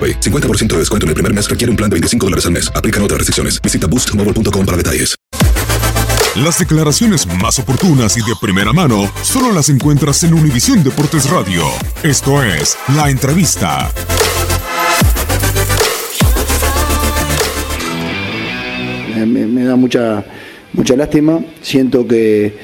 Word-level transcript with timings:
AroPay. 0.00 0.20
50% 0.20 0.68
de 0.68 0.78
descuento 0.78 1.04
en 1.04 1.08
el 1.08 1.14
primer 1.14 1.34
mes 1.34 1.48
requiere 1.48 1.70
un 1.70 1.76
plan 1.76 1.90
de 1.90 1.94
25 1.94 2.26
dólares 2.26 2.46
al 2.46 2.52
mes. 2.52 2.72
Aplican 2.74 3.02
otras 3.02 3.18
restricciones. 3.18 3.60
Visita 3.60 3.86
boostmobile.com 3.86 4.64
para 4.64 4.76
detalles. 4.76 5.16
Las 6.36 6.60
declaraciones 6.60 7.26
más 7.26 7.58
oportunas 7.58 8.16
y 8.16 8.20
de 8.20 8.34
primera 8.40 8.72
mano 8.72 9.12
solo 9.22 9.52
las 9.52 9.68
encuentras 9.68 10.22
en 10.22 10.32
Univisión 10.32 10.84
Deportes 10.84 11.28
Radio. 11.28 11.64
Esto 12.04 12.42
es 12.42 12.78
La 12.94 13.10
Entrevista. 13.10 13.90
Me 19.26 19.64
da 19.64 19.74
mucha, 19.74 20.24
mucha 20.72 20.94
lástima. 20.94 21.40
Siento 21.62 22.06
que, 22.06 22.56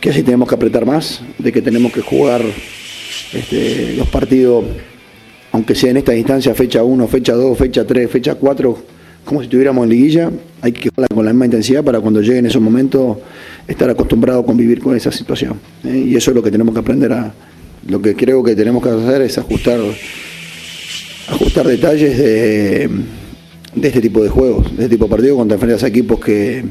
que 0.00 0.10
así 0.10 0.22
tenemos 0.22 0.48
que 0.48 0.54
apretar 0.54 0.86
más, 0.86 1.20
de 1.38 1.52
que 1.52 1.60
tenemos 1.60 1.92
que 1.92 2.00
jugar 2.00 2.42
este, 3.32 3.94
los 3.96 4.08
partidos, 4.08 4.64
aunque 5.52 5.74
sea 5.74 5.90
en 5.90 5.98
esta 5.98 6.14
instancia, 6.14 6.54
fecha 6.54 6.82
1, 6.82 7.08
fecha 7.08 7.34
2, 7.34 7.58
fecha 7.58 7.86
3, 7.86 8.10
fecha 8.10 8.34
4, 8.34 8.78
como 9.24 9.40
si 9.40 9.44
estuviéramos 9.44 9.84
en 9.84 9.90
liguilla. 9.90 10.30
Hay 10.62 10.72
que 10.72 10.90
jugarla 10.90 11.14
con 11.14 11.24
la 11.24 11.32
misma 11.32 11.46
intensidad 11.46 11.82
para 11.82 12.00
cuando 12.00 12.20
lleguen 12.20 12.46
esos 12.46 12.62
momentos 12.62 13.18
estar 13.66 13.90
acostumbrado 13.90 14.40
a 14.40 14.46
convivir 14.46 14.80
con 14.80 14.96
esa 14.96 15.10
situación. 15.10 15.60
¿eh? 15.84 16.04
Y 16.08 16.16
eso 16.16 16.30
es 16.30 16.34
lo 16.34 16.42
que 16.42 16.50
tenemos 16.50 16.74
que 16.74 16.80
aprender 16.80 17.12
a. 17.12 17.32
Lo 17.88 18.02
que 18.02 18.14
creo 18.14 18.42
que 18.44 18.54
tenemos 18.54 18.82
que 18.82 18.90
hacer 18.90 19.22
es 19.22 19.38
ajustar 19.38 19.80
ajustar 21.30 21.66
detalles 21.66 22.18
de, 22.18 22.90
de 23.74 23.88
este 23.88 24.00
tipo 24.00 24.22
de 24.22 24.28
juegos, 24.28 24.76
de 24.76 24.84
este 24.84 24.96
tipo 24.96 25.04
de 25.04 25.10
partidos 25.10 25.36
cuando 25.36 25.54
enfrentas 25.54 25.82
a 25.84 25.86
equipos 25.86 26.20
que, 26.20 26.64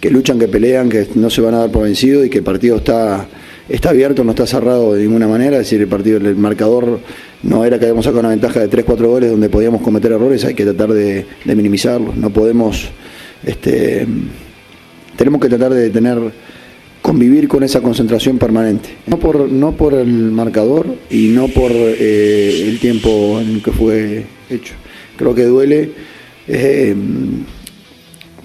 que 0.00 0.10
luchan, 0.10 0.38
que 0.38 0.48
pelean, 0.48 0.88
que 0.88 1.08
no 1.16 1.30
se 1.30 1.40
van 1.40 1.54
a 1.54 1.58
dar 1.58 1.70
por 1.70 1.82
vencidos 1.82 2.24
y 2.26 2.30
que 2.30 2.38
el 2.38 2.44
partido 2.44 2.76
está, 2.76 3.26
está 3.68 3.90
abierto, 3.90 4.24
no 4.24 4.30
está 4.30 4.46
cerrado 4.46 4.94
de 4.94 5.02
ninguna 5.02 5.28
manera, 5.28 5.56
es 5.56 5.62
decir, 5.62 5.80
el 5.80 5.88
partido, 5.88 6.18
el 6.18 6.36
marcador 6.36 7.00
no 7.42 7.64
era 7.64 7.78
que 7.78 7.86
habíamos 7.86 8.04
sacado 8.04 8.20
una 8.20 8.30
ventaja 8.30 8.60
de 8.60 8.70
3-4 8.70 9.06
goles 9.06 9.30
donde 9.30 9.48
podíamos 9.48 9.82
cometer 9.82 10.12
errores, 10.12 10.44
hay 10.44 10.54
que 10.54 10.64
tratar 10.64 10.92
de, 10.92 11.26
de 11.44 11.56
minimizarlos, 11.56 12.16
no 12.16 12.30
podemos, 12.30 12.88
este, 13.44 14.06
tenemos 15.16 15.40
que 15.40 15.48
tratar 15.48 15.72
de 15.72 15.90
tener 15.90 16.32
convivir 17.04 17.48
con 17.48 17.62
esa 17.62 17.82
concentración 17.82 18.38
permanente. 18.38 18.88
No 19.06 19.18
por, 19.18 19.52
no 19.52 19.72
por 19.72 19.92
el 19.92 20.06
marcador 20.06 20.86
y 21.10 21.28
no 21.28 21.48
por 21.48 21.70
eh, 21.70 22.66
el 22.66 22.78
tiempo 22.80 23.38
en 23.42 23.56
el 23.56 23.62
que 23.62 23.72
fue 23.72 24.24
hecho. 24.48 24.72
Creo 25.18 25.34
que 25.34 25.44
duele 25.44 25.90
eh, 26.48 26.96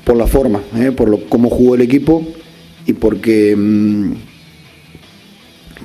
por 0.04 0.18
la 0.18 0.28
forma, 0.28 0.62
eh, 0.76 0.92
por 0.92 1.08
lo, 1.08 1.22
cómo 1.30 1.50
jugó 1.50 1.76
el 1.76 1.82
equipo 1.82 2.28
y 2.86 2.92
porque 2.92 3.56
mm, 3.56 4.12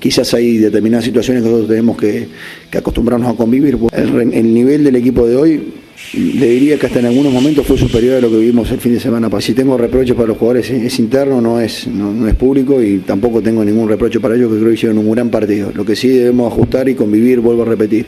quizás 0.04 0.34
hay 0.34 0.58
determinadas 0.58 1.06
situaciones 1.06 1.42
que 1.42 1.48
nosotros 1.48 1.70
tenemos 1.70 1.96
que, 1.96 2.28
acostumbrarnos 2.76 3.32
a 3.32 3.34
convivir. 3.34 3.78
El, 3.90 4.08
re- 4.10 4.38
el 4.38 4.52
nivel 4.52 4.84
del 4.84 4.96
equipo 4.96 5.26
de 5.26 5.34
hoy, 5.34 5.62
le 6.12 6.46
diría 6.46 6.78
que 6.78 6.84
hasta 6.84 6.98
en 6.98 7.06
algunos 7.06 7.32
momentos 7.32 7.66
fue 7.66 7.78
superior 7.78 8.16
a 8.16 8.20
lo 8.20 8.28
que 8.28 8.36
vimos 8.36 8.70
el 8.70 8.80
fin 8.80 8.92
de 8.92 9.00
semana. 9.00 9.30
Si 9.40 9.54
tengo 9.54 9.78
reproches 9.78 10.14
para 10.14 10.28
los 10.28 10.36
jugadores 10.36 10.68
es, 10.68 10.98
interno, 10.98 11.40
no 11.40 11.58
es, 11.58 11.86
no, 11.86 12.28
es 12.28 12.34
público 12.34 12.82
y 12.82 12.98
tampoco 12.98 13.40
tengo 13.40 13.64
ningún 13.64 13.88
reproche 13.88 14.20
para 14.20 14.34
ellos 14.34 14.52
que 14.52 14.58
creo 14.58 14.68
que 14.68 14.74
hicieron 14.74 14.98
un 14.98 15.10
gran 15.10 15.30
partido. 15.30 15.72
Lo 15.74 15.86
que 15.86 15.96
sí 15.96 16.08
debemos 16.08 16.52
ajustar 16.52 16.86
y 16.90 16.94
convivir, 16.94 17.40
vuelvo 17.40 17.62
a 17.62 17.64
repetir, 17.64 18.04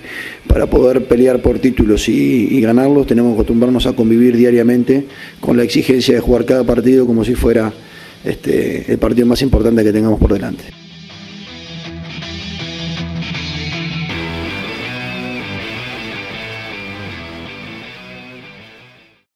para 0.46 0.66
poder 0.66 1.06
pelear 1.06 1.40
por 1.40 1.58
títulos 1.60 2.10
y, 2.10 2.48
y 2.50 2.60
ganarlos 2.60 3.06
tenemos 3.06 3.30
que 3.30 3.36
acostumbrarnos 3.36 3.86
a 3.86 3.94
convivir 3.94 4.36
diariamente 4.36 5.06
con 5.40 5.56
la 5.56 5.62
exigencia 5.62 6.14
de 6.14 6.20
jugar 6.20 6.44
cada 6.44 6.64
partido 6.64 7.06
como 7.06 7.24
si 7.24 7.34
fuera 7.34 7.72
este, 8.22 8.92
el 8.92 8.98
partido 8.98 9.26
más 9.26 9.40
importante 9.40 9.82
que 9.82 9.92
tengamos 9.94 10.20
por 10.20 10.34
delante. 10.34 10.64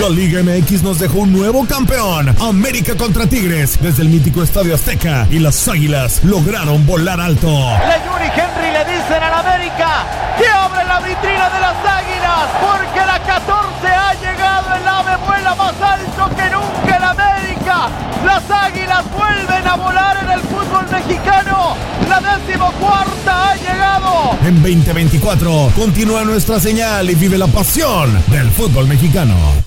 La 0.00 0.08
Liga 0.10 0.42
MX 0.42 0.82
nos 0.82 0.98
dejó 0.98 1.20
un 1.20 1.32
nuevo 1.32 1.64
campeón. 1.66 2.28
América 2.40 2.96
contra 2.96 3.26
Tigres 3.26 3.78
desde 3.80 4.02
el 4.02 4.08
mítico 4.08 4.42
Estadio 4.42 4.74
Azteca 4.74 5.26
y 5.30 5.38
las 5.38 5.68
Águilas 5.68 6.22
lograron 6.24 6.84
volar 6.84 7.20
alto. 7.20 7.46
Le 7.48 8.04
Yuri 8.04 8.26
Henry 8.26 8.72
le 8.72 8.84
dicen 8.84 9.22
al 9.22 9.34
América 9.34 10.04
que 10.36 10.46
abre 10.48 10.84
la 10.84 10.98
vitrina 10.98 11.48
de 11.48 11.60
las 11.60 11.76
Águilas 11.86 12.50
porque 12.60 13.06
la 13.06 13.18
14 13.22 13.86
ha 13.86 14.14
llegado 14.14 14.74
el 14.74 14.88
ave 14.88 15.16
vuela 15.24 15.54
más 15.54 15.74
alto 15.80 16.36
que 16.36 16.50
nunca 16.50 16.96
en 16.96 17.04
América. 17.04 17.88
Las 18.26 18.50
Águilas 18.50 19.04
vuelven 19.16 19.66
a 19.68 19.76
volar 19.76 20.16
en 20.24 20.30
el 20.32 20.40
fútbol 20.40 20.86
mexicano. 20.90 21.76
La 22.08 22.20
decimocuarta 22.20 23.52
ha 23.52 23.56
llegado. 23.56 24.38
En 24.44 24.60
2024 24.60 25.72
continúa 25.76 26.24
nuestra 26.24 26.58
señal 26.58 27.08
y 27.08 27.14
vive 27.14 27.38
la 27.38 27.46
pasión 27.46 28.12
del 28.26 28.50
fútbol 28.50 28.88
mexicano. 28.88 29.63